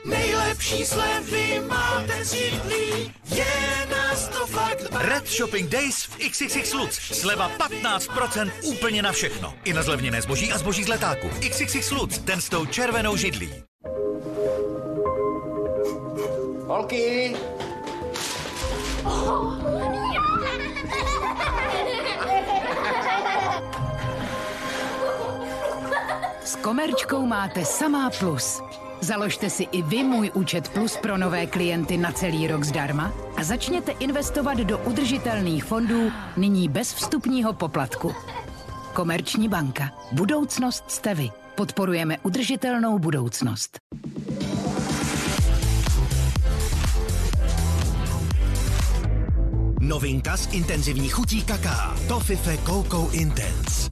[0.04, 3.14] Nejlepší slevy máte z jídlí.
[3.34, 5.08] Je nás to fakt baví.
[5.08, 6.94] Red Shopping Days v XXX Lutz.
[6.94, 9.54] Sleva 15% úplně na všechno.
[9.64, 11.28] I na zlevněné zboží a zboží z letáku.
[11.28, 13.54] XXX Lutz, ten s tou červenou židlí.
[16.66, 17.36] Holky!
[26.44, 28.62] S Komerčkou máte samá plus.
[29.00, 33.44] Založte si i vy můj účet Plus pro nové klienty na celý rok zdarma a
[33.44, 38.14] začněte investovat do udržitelných fondů nyní bez vstupního poplatku.
[38.92, 39.90] Komerční banka.
[40.12, 41.30] Budoucnost jste vy.
[41.54, 43.78] Podporujeme udržitelnou budoucnost.
[49.80, 51.96] Novinka z intenzivní chutí kaká.
[52.08, 53.91] Tofife Coco Intense.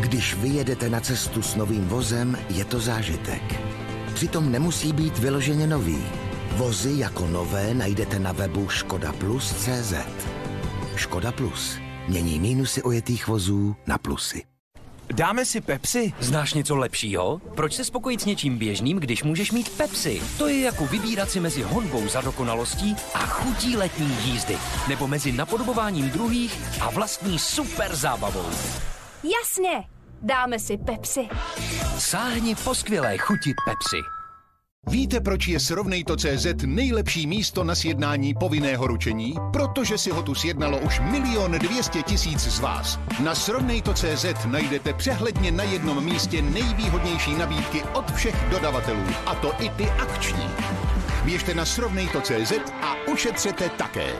[0.00, 3.42] Když vyjedete na cestu s novým vozem, je to zážitek.
[4.14, 6.04] Přitom nemusí být vyloženě nový.
[6.52, 9.94] Vozy jako nové najdete na webu škodaplus.cz.
[10.96, 11.78] Škoda Plus.
[12.08, 14.42] Mění mínusy ojetých vozů na plusy.
[15.12, 16.12] Dáme si Pepsi?
[16.20, 17.40] Znáš něco lepšího?
[17.54, 20.22] Proč se spokojit s něčím běžným, když můžeš mít Pepsi?
[20.38, 24.56] To je jako vybírat si mezi honbou za dokonalostí a chutí letní jízdy.
[24.88, 28.46] Nebo mezi napodobováním druhých a vlastní super zábavou.
[29.22, 29.84] Jasně,
[30.22, 31.28] dáme si Pepsi.
[31.98, 33.96] Sáhni po skvělé chuti Pepsi.
[34.90, 39.34] Víte, proč je Srovnejto.cz nejlepší místo na sjednání povinného ručení?
[39.52, 42.98] Protože si ho tu sjednalo už milion dvěstě tisíc z vás.
[43.24, 49.68] Na Srovnejto.cz najdete přehledně na jednom místě nejvýhodnější nabídky od všech dodavatelů, a to i
[49.68, 50.50] ty akční.
[51.24, 52.52] Běžte na Srovnejto.cz
[52.82, 54.12] a ušetřete také.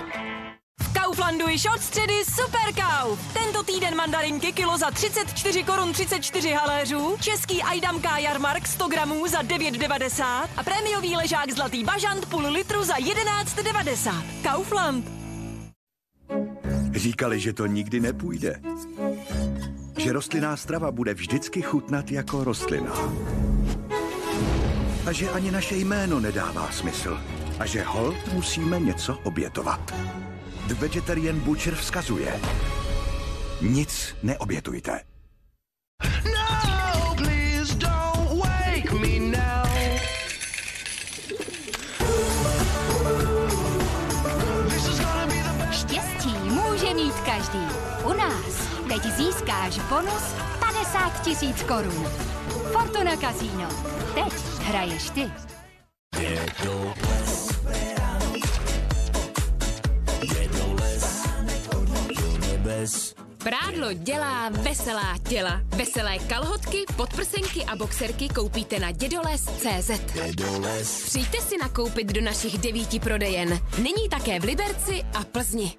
[0.82, 3.32] V Kauflandu již od středy Super Kauf.
[3.32, 9.42] Tento týden mandarinky kilo za 34 korun 34 haléřů, český Ajdamka Jarmark 100 gramů za
[9.42, 14.22] 9,90 a prémiový ležák Zlatý bažant půl litru za 11,90.
[14.42, 15.04] Kaufland.
[16.94, 18.60] Říkali, že to nikdy nepůjde.
[19.98, 22.92] Že rostlinná strava bude vždycky chutnat jako rostlina.
[25.06, 27.20] A že ani naše jméno nedává smysl.
[27.58, 29.94] A že hold musíme něco obětovat.
[30.68, 32.40] The Vegetarian Butcher vzkazuje.
[33.60, 35.00] Nic neobětujte.
[36.24, 39.68] No, please don't wake me now.
[45.70, 47.66] Štěstí může mít každý.
[48.04, 52.06] U nás teď získáš bonus 50 tisíc korun.
[52.72, 53.68] Fortuna Casino.
[54.14, 55.30] Teď hraješ ty.
[63.38, 65.60] Prádlo dělá veselá těla.
[65.64, 69.90] Veselé kalhotky, podprsenky a boxerky koupíte na dědoles.cz.
[71.06, 73.60] Přijďte si nakoupit do našich devíti prodejen.
[73.78, 75.72] Nyní také v Liberci a Plzni.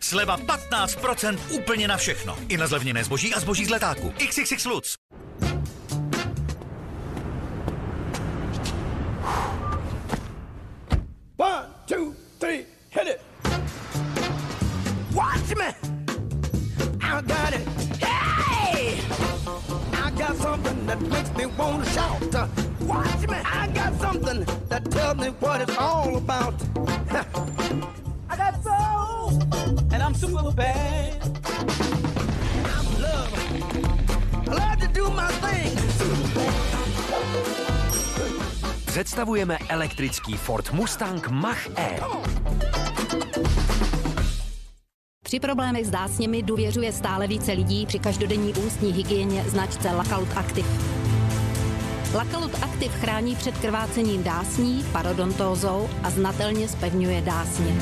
[0.00, 2.38] Sleva 15% úplně na všechno.
[2.48, 4.12] I na zlevněné zboží a zboží z letáku.
[4.28, 4.94] XXX Lutz.
[39.22, 42.00] Představujeme elektrický Ford Mustang Mach-E.
[45.24, 50.68] Při problémech s dásněmi důvěřuje stále více lidí při každodenní ústní hygieně značce Lakalut Active.
[52.14, 57.74] Lakalut Active chrání před krvácením dásní, parodontózou a znatelně spevňuje dásně.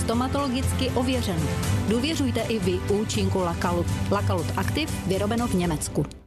[0.00, 1.46] Stomatologicky ověřeno.
[1.88, 3.86] Důvěřujte i vy účinku Lakalut.
[4.10, 6.19] Lakalut Active vyrobeno v Německu.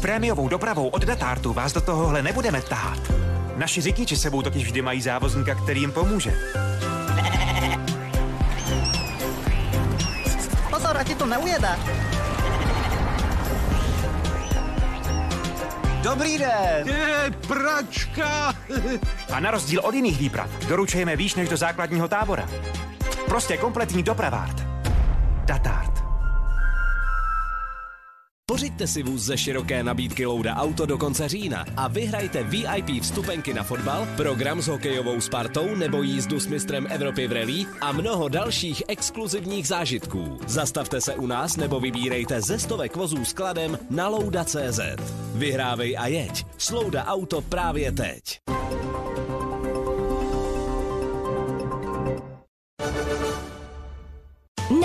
[0.00, 2.98] S prémiovou dopravou od Datartu vás do tohohle nebudeme tahat.
[3.56, 6.34] Naši řidiči sebou totiž vždy mají závozníka, který jim pomůže.
[10.70, 11.68] Pozor, ať ti to neujede.
[16.02, 16.88] Dobrý den!
[16.88, 18.54] Je, pračka!
[19.32, 22.48] A na rozdíl od jiných výprav doručujeme výš než do základního tábora.
[23.26, 24.56] Prostě kompletní dopravárt.
[25.44, 25.99] Datard.
[28.50, 33.54] Pořiďte si vůz ze široké nabídky Louda Auto do konce října a vyhrajte VIP vstupenky
[33.54, 38.28] na fotbal, program s hokejovou Spartou nebo jízdu s mistrem Evropy v rally a mnoho
[38.28, 40.38] dalších exkluzivních zážitků.
[40.46, 44.80] Zastavte se u nás nebo vybírejte ze stovek vozů skladem na louda.cz.
[45.34, 46.46] Vyhrávej a jeď.
[46.58, 48.40] Slouda Auto právě teď.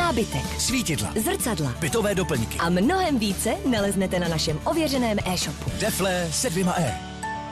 [0.06, 2.58] Nábytek, Svítidla, zrcadla bytové doplňky.
[2.58, 5.72] a mnohem více naleznete na našem ověřeném e-shopu.
[5.80, 7.00] Deflé se dvěma E.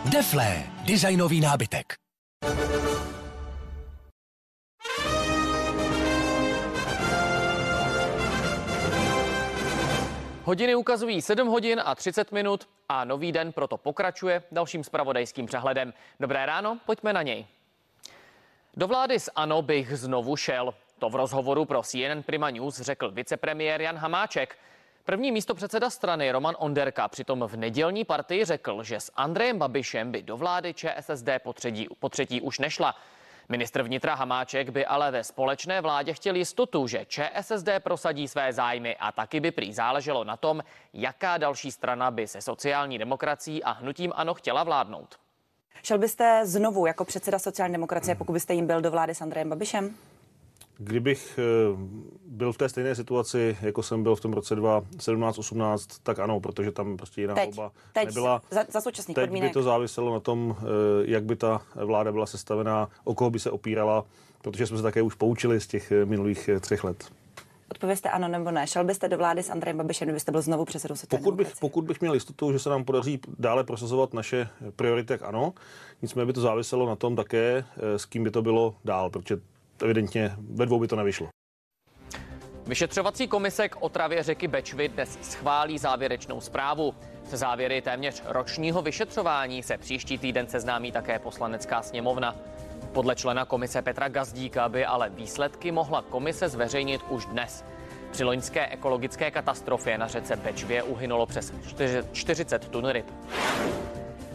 [0.10, 0.64] Deflé.
[0.86, 1.94] Designový nábytek.
[10.44, 15.94] Hodiny ukazují 7 hodin a 30 minut a nový den proto pokračuje dalším spravodajským přehledem.
[16.20, 17.46] Dobré ráno, pojďme na něj.
[18.78, 20.74] Do vlády s ANO bych znovu šel.
[21.04, 24.58] To v rozhovoru pro CNN Prima News řekl vicepremiér Jan Hamáček.
[25.06, 30.12] První místo předseda strany Roman Onderka přitom v nedělní partii řekl, že s Andrejem Babišem
[30.12, 31.30] by do vlády ČSSD
[32.00, 32.96] po třetí, už nešla.
[33.50, 38.96] Ministr vnitra Hamáček by ale ve společné vládě chtěl jistotu, že ČSSD prosadí své zájmy
[39.00, 40.64] a taky by prý záleželo na tom,
[40.94, 45.16] jaká další strana by se sociální demokracií a hnutím ANO chtěla vládnout.
[45.84, 49.50] Šel byste znovu jako předseda sociální demokracie, pokud byste jim byl do vlády s Andrejem
[49.50, 49.96] Babišem?
[50.78, 51.44] Kdybych eh,
[52.26, 56.72] byl v té stejné situaci, jako jsem byl v tom roce 2017-18, tak ano, protože
[56.72, 58.42] tam prostě jiná Teď, volba teď, nebyla.
[58.52, 59.50] za, za současných Teď podmínek.
[59.50, 60.64] by to záviselo na tom, eh,
[61.06, 64.06] jak by ta vláda byla sestavená, o koho by se opírala,
[64.42, 67.12] protože jsme se také už poučili z těch eh, minulých třech let.
[67.72, 68.68] Odpovězte ano nebo ne.
[68.68, 71.86] Šel byste do vlády s Andrejem Babišem, kdybyste byl znovu předsedou sociální Pokud bych, pokud
[71.86, 75.54] bych měl jistotu, že se nám podaří dále prosazovat naše priority, tak ano.
[76.02, 77.66] Nicméně by to záviselo na tom také,
[77.98, 79.38] s kým by to bylo dál, protože
[79.84, 81.28] evidentně ve dvou by to nevyšlo.
[82.68, 86.94] Vyšetřovací komise k otravě řeky Bečvy dnes schválí závěrečnou zprávu.
[87.24, 92.36] Se závěry téměř ročního vyšetřování se příští týden seznámí také poslanecká sněmovna.
[92.92, 97.66] Podle člena komise Petra Gazdíka by ale výsledky mohla komise zveřejnit už dnes.
[98.12, 101.54] Při loňské ekologické katastrofě na řece Bečvě uhynulo přes
[102.12, 103.06] 40 tun ryb.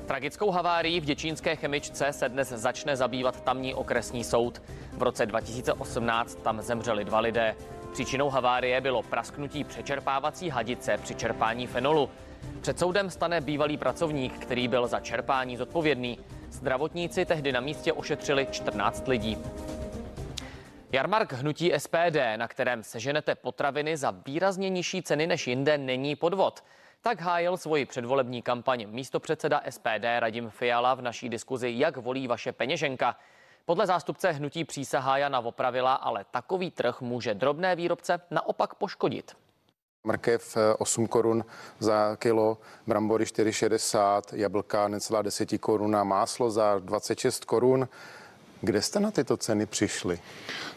[0.08, 4.62] Tragickou havárií v děčínské chemičce se dnes začne zabývat tamní okresní soud.
[4.92, 7.56] V roce 2018 tam zemřeli dva lidé.
[7.92, 12.10] Příčinou havárie bylo prasknutí přečerpávací hadice při čerpání fenolu.
[12.60, 16.18] Před soudem stane bývalý pracovník, který byl za čerpání zodpovědný.
[16.50, 19.38] Zdravotníci tehdy na místě ošetřili 14 lidí.
[20.92, 26.64] Jarmark hnutí SPD, na kterém seženete potraviny za výrazně nižší ceny než jinde, není podvod.
[27.02, 32.52] Tak hájil svoji předvolební kampaň místopředseda SPD Radim Fiala v naší diskuzi Jak volí vaše
[32.52, 33.16] peněženka.
[33.64, 39.37] Podle zástupce hnutí přísahá Jana Vopravila ale takový trh může drobné výrobce naopak poškodit.
[40.04, 41.44] Mrkev eh, 8 korun
[41.78, 47.88] za kilo, brambory 4,60, jablka necelá 10 korun a máslo za 26 korun.
[48.61, 50.20] Kde jste na tyto ceny přišli?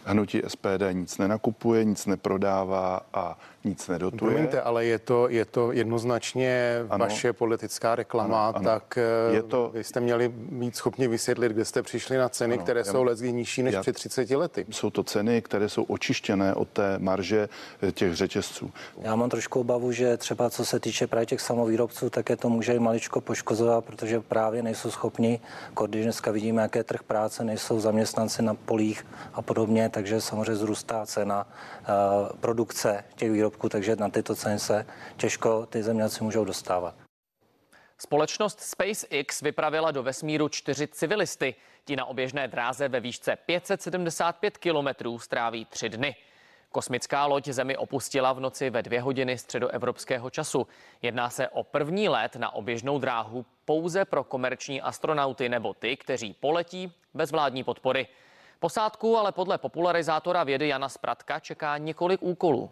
[0.03, 4.32] Hnutí SPD nic nenakupuje, nic neprodává a nic nedotuje.
[4.32, 7.06] Promiňte, ale je to, je to jednoznačně ano.
[7.06, 8.65] Vaše politická reklama, Ano, ano.
[8.65, 8.97] tak
[9.30, 12.63] Je je to- vy jste měli být schopni vysvětlit, kde jste přišli na ceny, Ano,
[12.63, 14.65] které já- jsou lecky nižší než já- před 30 lety.
[14.69, 17.50] Jsou to ceny, které jsou očištěné od té marže
[17.82, 18.71] eh, těch řetězců.
[19.02, 22.50] Já mám trošku obavu, že třeba co se týče právě těch samovýrobců, tak je to
[22.50, 25.39] může i maličko poškozovat, protože právě nejsou schopni,
[25.89, 31.06] když dneska vidíme, jaké trh práce, nejsou zaměstnanci na polích a podobně, takže samozřejmě zrůstá
[31.06, 31.47] cena
[31.82, 34.85] uh, produkce těch výrobků, takže na tyto ceny se
[35.17, 36.95] těžko ty zemědělci můžou dostávat.
[37.97, 41.55] Společnost SpaceX vypravila do vesmíru čtyři civilisty.
[41.85, 46.15] Ti na oběžné dráze ve výšce 575 kilometrů stráví tři dny.
[46.71, 50.67] Kosmická loď Zemi opustila v noci ve dvě hodiny středoevropského času.
[51.01, 56.33] Jedná se o první let na oběžnou dráhu pouze pro komerční astronauty nebo ty, kteří
[56.33, 58.07] poletí bez vládní podpory.
[58.59, 62.71] Posádku ale podle popularizátora vědy Jana Spratka čeká několik úkolů.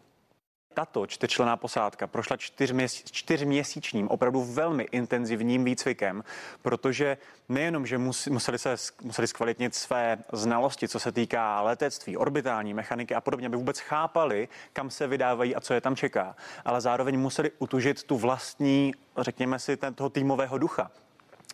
[0.73, 6.23] Tato čtyřčlená posádka prošla čtyřměs- čtyřměsíčním, opravdu velmi intenzivním výcvikem,
[6.61, 7.17] protože
[7.49, 13.15] nejenom, že mus- museli, se, museli zkvalitnit své znalosti, co se týká letectví, orbitální mechaniky
[13.15, 17.19] a podobně, aby vůbec chápali, kam se vydávají a co je tam čeká, ale zároveň
[17.19, 20.91] museli utužit tu vlastní, řekněme si, toho týmového ducha.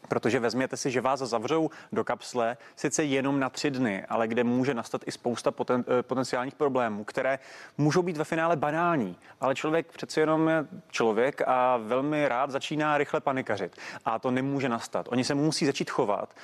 [0.07, 4.43] Protože vezměte si, že vás zavřou do kapsle sice jenom na tři dny, ale kde
[4.43, 7.39] může nastat i spousta poten, eh, potenciálních problémů, které
[7.77, 12.97] můžou být ve finále banální, ale člověk přece jenom je člověk a velmi rád začíná
[12.97, 13.77] rychle panikařit.
[14.05, 15.07] A to nemůže nastat.
[15.11, 16.35] Oni se musí začít chovat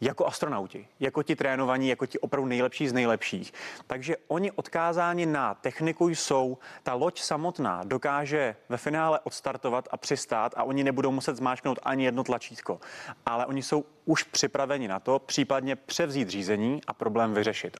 [0.00, 3.52] jako astronauti, jako ti trénovaní, jako ti opravdu nejlepší z nejlepších.
[3.86, 10.54] Takže oni odkázáni na techniku jsou, ta loď samotná dokáže ve finále odstartovat a přistát
[10.56, 12.80] a oni nebudou muset zmáčknout ani jedno tlačítko.
[13.26, 17.76] Ale oni jsou už připraveni na to, případně převzít řízení a problém vyřešit.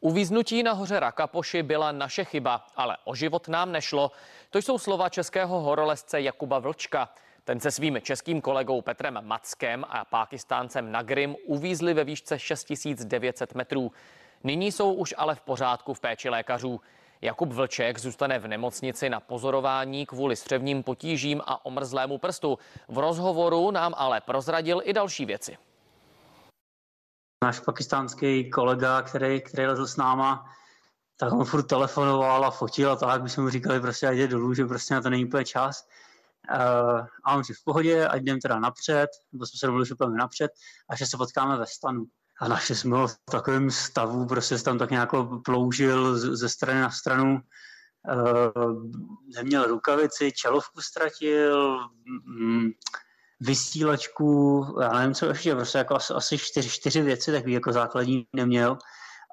[0.00, 4.10] Uvíznutí na hoře Rakapoši byla naše chyba, ale o život nám nešlo.
[4.50, 7.08] To jsou slova českého horolezce Jakuba Vlčka.
[7.44, 13.92] Ten se svým českým kolegou Petrem Mackem a pákistáncem Nagrim uvízli ve výšce 6900 metrů.
[14.44, 16.80] Nyní jsou už ale v pořádku v péči lékařů.
[17.20, 22.58] Jakub Vlček zůstane v nemocnici na pozorování kvůli střevním potížím a omrzlému prstu.
[22.88, 25.56] V rozhovoru nám ale prozradil i další věci.
[27.44, 30.52] Náš pakistánský kolega, který, který lezl s náma,
[31.16, 34.28] tak on furt telefonoval a fotil a tak, my jsme mu říkali prostě, ať jde
[34.28, 35.88] dolů, že prostě na to není úplně čas.
[36.50, 39.94] Uh, a on si v pohodě, ať jdem teda napřed, nebo jsme se domluvili, že
[40.16, 40.50] napřed
[40.90, 42.04] a že se potkáme ve stanu.
[42.40, 45.10] A našli jsme ho v takovém stavu, prostě se tam tak nějak
[45.44, 47.40] ploužil ze strany na stranu.
[48.14, 48.88] Uh,
[49.36, 51.78] neměl rukavici, čelovku ztratil,
[52.26, 52.70] mm,
[53.40, 58.26] vysílačku, já nevím, co ještě, prostě jako asi, asi čtyři, čtyři věci takový jako základní
[58.32, 58.78] neměl.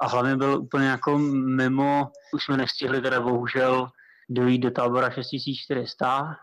[0.01, 1.17] A hlavně byl úplně jako
[1.57, 3.89] mimo, už jsme nestihli teda bohužel
[4.29, 6.35] dojít do tábora 6400,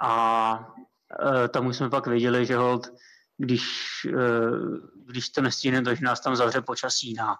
[0.00, 0.74] a
[1.44, 2.88] e, tam už jsme pak věděli, že hold,
[3.38, 3.64] když,
[4.04, 4.20] e,
[5.06, 7.36] když to nestihne, to, že nás tam zavře počasí na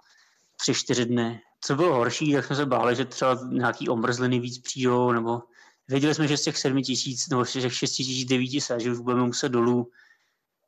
[0.61, 1.41] tři, čtyři dny.
[1.61, 5.43] Co bylo horší, tak jsme se báli, že třeba nějaký omrzliny víc přijdou, nebo
[5.89, 8.91] věděli jsme, že z těch sedmi tisíc, nebo z těch šesti tisíc devíti se, že
[8.91, 9.91] už budeme muset dolů,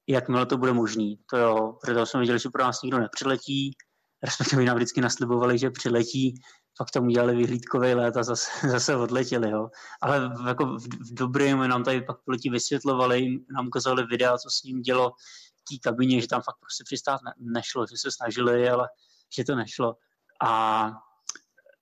[0.07, 1.18] jakmile to bude možný.
[1.30, 3.76] To jo, protože jsme věděli, že pro nás nikdo nepřiletí,
[4.22, 6.34] respektive nám vždycky naslibovali, že přiletí,
[6.79, 9.51] pak tam udělali vyhlídkový let a zase, zase odletěli.
[9.51, 9.70] Jo.
[10.03, 14.51] Ale v, jako v, v dobrým nám tady pak piloti vysvětlovali, nám ukazovali videa, co
[14.51, 15.12] s ním dělo
[15.57, 18.89] v té kabině, že tam fakt prostě přistát ne, nešlo, že se snažili, ale
[19.37, 19.97] že to nešlo.
[20.43, 20.93] A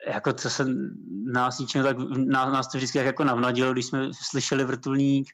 [0.07, 0.67] jako to se
[1.33, 5.29] nás ničím, tak nás, nás to vždycky jako navnadilo, když jsme slyšeli vrtulník,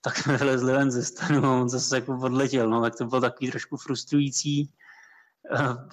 [0.00, 3.20] tak jsme vylezli ven ze stanu a on zase jako odletěl, no, tak to bylo
[3.20, 4.72] takový trošku frustrující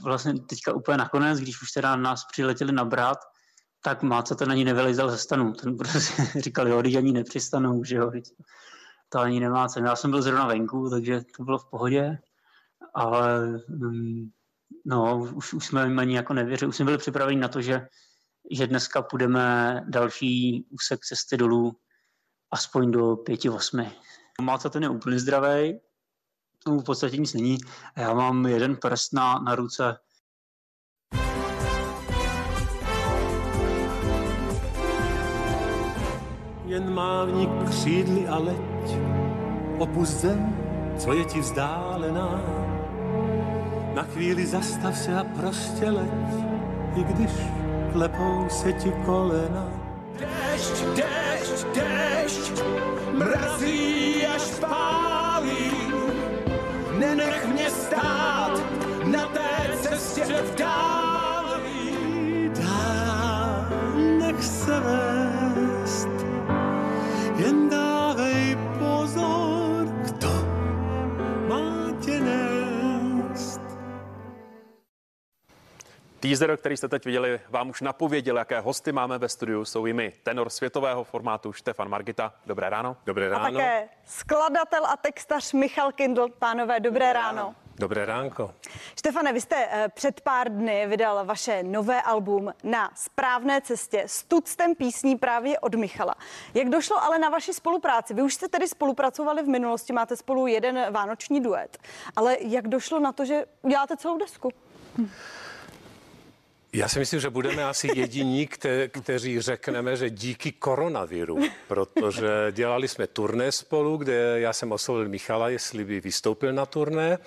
[0.04, 3.18] vlastně teďka úplně nakonec, když už teda nás přiletěli nabrat,
[3.84, 5.54] tak Máca ten ani nevylezal ze stanu.
[5.54, 8.12] Ten prostě říkal, jo, když ani nepřistanou, že jo,
[9.10, 9.86] to ani nemá cenu.
[9.86, 12.18] Já jsem byl zrovna venku, takže to bylo v pohodě,
[12.94, 14.30] ale mm,
[14.86, 16.70] no, už, už jsme ani jako nevěřili.
[16.70, 17.88] Už jsme byli připraveni na to, že,
[18.52, 21.76] že dneska půjdeme další úsek cesty dolů
[22.52, 23.92] aspoň do pěti, osmi.
[24.42, 25.80] Máca ten je úplně zdravý,
[26.64, 27.58] tomu v podstatě nic není.
[27.98, 29.98] Já mám jeden prst na, na ruce.
[36.66, 38.98] Jen mávni křídly a leď,
[39.80, 40.56] opust zem,
[40.98, 42.42] co je ti vzdálená.
[43.94, 46.34] Na chvíli zastav se a prostě leď,
[46.96, 47.32] i když
[47.92, 49.68] klepou se ti kolena.
[50.20, 52.64] Dešť, dešť, dešť,
[53.18, 55.21] mrazí až pálí,
[57.02, 58.62] nenech mě stát
[59.04, 61.01] na té cestě v dáli.
[76.22, 79.66] Teaser, který jste teď viděli, vám už napověděl, jaké hosty máme ve studiu.
[79.66, 82.34] Jsou jimi tenor světového formátu Štefan Margita.
[82.46, 82.98] Dobré ráno.
[83.06, 86.30] Dobré A také skladatel a textař Michal Kindl.
[86.40, 87.56] Pánové, dobré ráno.
[87.76, 88.54] Dobré ránko.
[89.00, 94.24] Štefane, vy jste eh, před pár dny vydal vaše nové album Na správné cestě s
[94.24, 96.16] tuctem písní právě od Michala.
[96.54, 98.14] Jak došlo ale na vaši spolupráci?
[98.14, 101.78] Vy už jste tedy spolupracovali v minulosti, máte spolu jeden vánoční duet,
[102.16, 104.52] ale jak došlo na to, že uděláte celou desku?
[106.74, 112.88] Já si myslím, že budeme asi jediní, kte, kteří řekneme, že díky koronaviru, protože dělali
[112.88, 117.18] jsme turné spolu, kde já jsem oslovil Michala, jestli by vystoupil na turné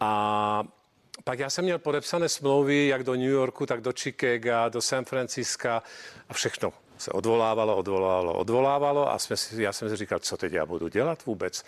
[0.00, 0.64] a
[1.24, 5.04] pak já jsem měl podepsané smlouvy jak do New Yorku, tak do Chicaga, do San
[5.04, 5.82] Francisca
[6.28, 10.52] a všechno se odvolávalo, odvolávalo, odvolávalo a jsme si, já jsem si říkal, co teď
[10.52, 11.64] já budu dělat vůbec.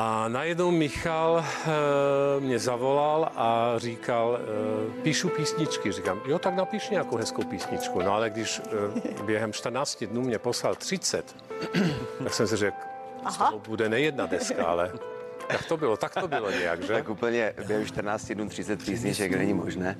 [0.00, 5.92] A najednou Michal e, mě zavolal a říkal, e, píšu písničky.
[5.92, 8.02] Říkám, jo, tak napiš nějakou hezkou písničku.
[8.02, 8.60] No ale když
[9.20, 11.36] e, během 14 dnů mě poslal 30,
[12.24, 12.76] tak jsem si řekl,
[13.30, 14.92] Z toho bude nejedna deska, ale
[15.52, 15.96] jak to bylo?
[15.96, 16.92] Tak to bylo nějak, že?
[16.92, 19.98] Tak úplně během 14 dnů 30 písniček není možné,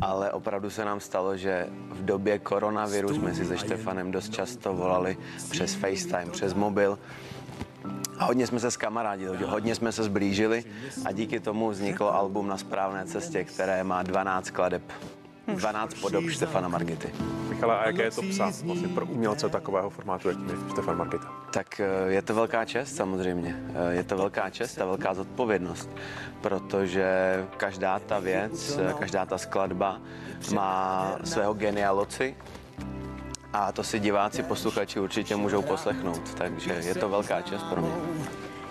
[0.00, 4.74] ale opravdu se nám stalo, že v době koronaviru jsme si se Štefanem dost často
[4.74, 5.16] volali
[5.50, 6.98] přes FaceTime, přes mobil.
[8.18, 10.64] A hodně jsme se skamarádili, hodně jsme se zblížili
[11.04, 14.82] a díky tomu vzniklo album Na správné cestě, které má 12 skladeb
[15.56, 17.12] 12 podob Štefana Margity.
[17.48, 21.32] Michala, a jaké je to psát vlastně pro umělce takového formátu, jak je Štefan Margita?
[21.52, 23.62] Tak eh, je to velká čest samozřejmě.
[23.74, 25.90] Eh, Je to velká čest a velká zodpovědnost,
[26.40, 27.06] protože
[27.56, 30.00] každá ta věc, eh, každá ta skladba
[30.54, 32.36] má svého genia loci
[33.52, 37.92] a to si diváci, posluchači určitě můžou poslechnout, takže je to velká čest pro mě.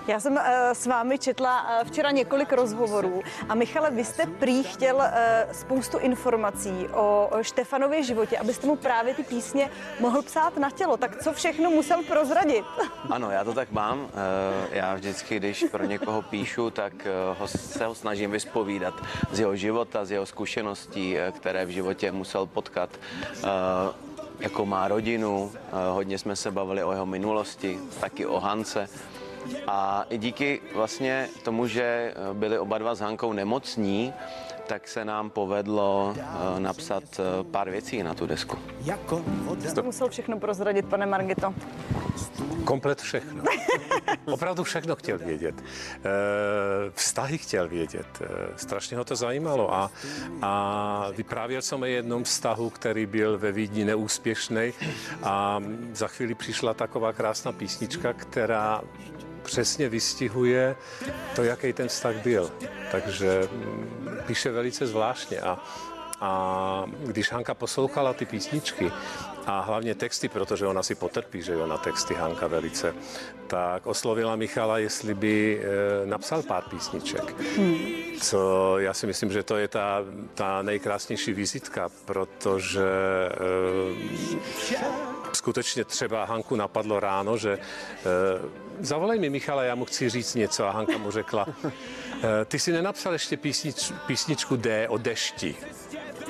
[0.07, 4.63] Já jsem eh, s vámi četla eh, včera několik rozhovorů a Michale, vy jste prý
[4.63, 9.69] chtěl eh, spoustu informací o Štefanově životě, abyste mu právě ty písně
[9.99, 10.97] mohl psát na tělo.
[10.97, 12.65] Tak co všechno musel prozradit?
[13.09, 14.09] Ano, já to tak mám.
[14.71, 16.93] Já vždycky, když pro někoho píšu, tak
[17.38, 18.93] ho, se ho snažím vyspovídat
[19.32, 22.89] z jeho života, z jeho zkušeností, které v životě musel potkat.
[24.39, 28.89] Jakou má rodinu, eh, hodně jsme se bavili o jeho minulosti, taky o Hance.
[29.67, 34.13] A i díky vlastně tomu, že eh, byli oba dva s Hankou nemocní,
[34.68, 38.57] tak se nám povedlo eh, napsat eh, pár věcí na tu desku.
[39.70, 41.53] Jste musel všechno prozradit, pane Margito.
[42.63, 43.43] Komplet všechno.
[44.26, 45.55] Opravdu všechno chtěl vědět.
[45.61, 46.01] Eh,
[46.93, 48.07] Vztahy chtěl vědět.
[48.55, 49.74] Strašně ho to zajímalo.
[49.74, 49.91] A,
[50.41, 54.74] a vyprávěl jsem o jednom vztahu, který byl ve Vídni neúspěšný.
[55.24, 55.59] A
[55.93, 58.82] za chvíli přišla taková krásná písnička, která
[59.47, 60.75] přesně vystihuje
[61.35, 62.51] to, jaký ten vztah byl.
[62.91, 65.39] Takže mm, píše velice zvláštně.
[65.41, 65.63] A,
[66.21, 66.31] a
[67.05, 68.91] když Hanka poslouchala ty písničky
[69.45, 72.93] a hlavně texty, protože ona si potrpí, že jo, na texty Hanka velice,
[73.47, 77.35] tak oslovila Michala, jestli by e, napsal pár písniček.
[78.21, 78.39] Co
[78.79, 82.83] já si myslím, že to je ta, ta nejkrásnější vizitka, protože
[83.31, 85.16] e,
[85.47, 87.59] skutečně třeba Hanku napadlo ráno, že e,
[88.79, 91.47] zavolej mi Michala, já mu chci říct něco a Hanka mu řekla,
[92.23, 95.55] e, ty si nenapsal ještě písnič, písničku D o dešti.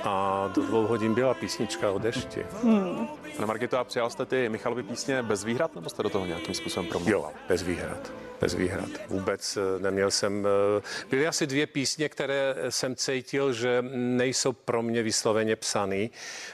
[0.10, 2.46] A do dvou hodin byla písnička o dešti.
[2.64, 3.08] Hmm.
[3.36, 6.56] Pane Margito, a přijal jste ty Michalovy písně bez výhrad, nebo jste do toho nějakým
[6.56, 7.18] způsobem promluvil?
[7.18, 8.12] Jo, bez výhrad.
[8.42, 8.90] Bez výhrad.
[9.08, 10.48] Vůbec eh, neměl jsem...
[10.78, 16.12] eh, Byly asi dvě písně, které jsem cítil, že nejsou pro mě vysloveně psaný,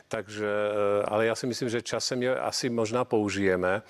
[0.08, 0.48] takže,
[1.02, 3.82] eh, ale já si myslím, že časem je asi možná použijeme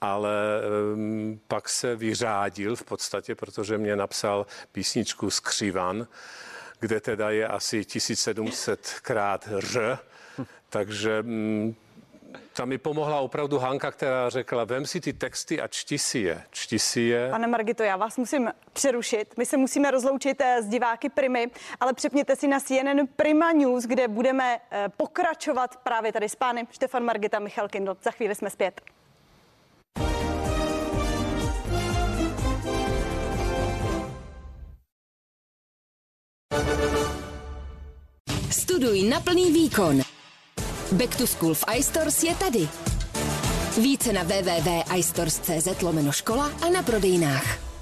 [0.00, 0.60] ale
[0.94, 6.06] um, pak se vyřádil v podstatě, protože mě napsal písničku Skřivan,
[6.84, 9.98] kde teda je asi 1700 krát ř,
[10.68, 11.74] takže mm,
[12.52, 16.42] tam mi pomohla opravdu Hanka, která řekla, vem si ty texty a čti si je.
[16.50, 17.30] Čti si je.
[17.30, 19.38] Pane Margito, já vás musím přerušit.
[19.38, 23.84] My se musíme rozloučit eh, s diváky Primy, ale přepněte si na CNN Prima News,
[23.84, 27.96] kde budeme eh, pokračovat právě tady s pány Štefan Margita, Michal Kindl.
[28.02, 28.80] Za chvíli jsme zpět.
[38.74, 40.02] Studuj na plný výkon.
[40.98, 42.68] Back to School v iStores je tady.
[43.78, 47.73] Více na www.istores.cz lomeno škola a na prodejnách.